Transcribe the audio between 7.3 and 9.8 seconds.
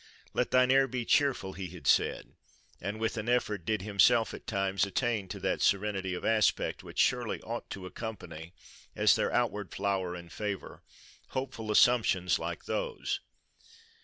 ought to accompany, as their outward